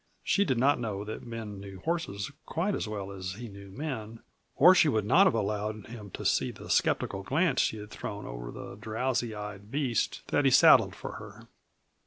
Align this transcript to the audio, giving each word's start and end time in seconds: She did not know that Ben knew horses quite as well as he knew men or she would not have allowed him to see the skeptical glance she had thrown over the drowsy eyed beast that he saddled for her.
She 0.23 0.45
did 0.45 0.57
not 0.57 0.79
know 0.79 1.03
that 1.03 1.29
Ben 1.29 1.59
knew 1.59 1.79
horses 1.81 2.31
quite 2.47 2.73
as 2.73 2.87
well 2.87 3.11
as 3.11 3.33
he 3.33 3.47
knew 3.47 3.69
men 3.69 4.21
or 4.55 4.73
she 4.73 4.89
would 4.89 5.05
not 5.05 5.27
have 5.27 5.35
allowed 5.35 5.85
him 5.85 6.09
to 6.15 6.25
see 6.25 6.49
the 6.49 6.71
skeptical 6.71 7.21
glance 7.21 7.61
she 7.61 7.77
had 7.77 7.91
thrown 7.91 8.25
over 8.25 8.49
the 8.51 8.75
drowsy 8.77 9.35
eyed 9.35 9.69
beast 9.69 10.23
that 10.29 10.43
he 10.43 10.49
saddled 10.49 10.95
for 10.95 11.11
her. 11.17 11.45